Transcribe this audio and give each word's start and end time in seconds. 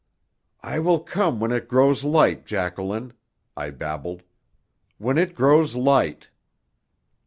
"I 0.63 0.79
will 0.79 0.99
come 0.99 1.39
when 1.39 1.51
it 1.51 1.67
grows 1.67 2.03
light, 2.03 2.43
Jacqueline," 2.47 3.13
I 3.55 3.69
babbled. 3.69 4.23
"When 4.97 5.19
it 5.19 5.35
grows 5.35 5.75
light!" 5.75 6.31